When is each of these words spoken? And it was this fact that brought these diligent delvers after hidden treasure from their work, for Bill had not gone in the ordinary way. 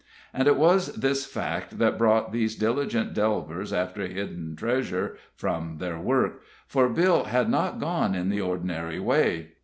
And 0.33 0.47
it 0.47 0.55
was 0.55 0.93
this 0.93 1.27
fact 1.27 1.77
that 1.77 1.99
brought 1.99 2.31
these 2.31 2.55
diligent 2.55 3.13
delvers 3.13 3.71
after 3.71 4.07
hidden 4.07 4.55
treasure 4.55 5.15
from 5.35 5.77
their 5.77 5.99
work, 5.99 6.41
for 6.65 6.89
Bill 6.89 7.25
had 7.25 7.49
not 7.51 7.79
gone 7.79 8.15
in 8.15 8.29
the 8.29 8.41
ordinary 8.41 8.99
way. 8.99 9.51